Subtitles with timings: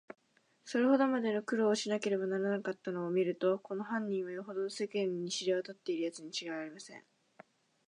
[0.65, 7.03] それほどまでの苦労をしなければならなかったのをみると、この犯人は、よほど世間に知れわたっているやつにちがいありません。